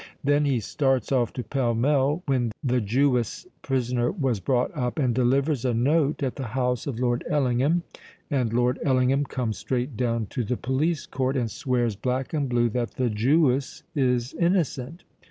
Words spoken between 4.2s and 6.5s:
brought up, and delivers a note at the